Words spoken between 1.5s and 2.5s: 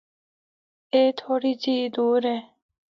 جی ای دور ہے۔